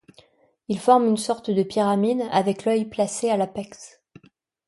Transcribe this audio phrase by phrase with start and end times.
[0.67, 4.01] Ils forment une sorte de pyramide, avec l’œil placé à l'apex.